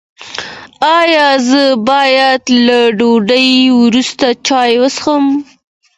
[0.99, 3.49] ایا زه باید له ډوډۍ
[3.81, 5.25] وروسته چای وڅښم؟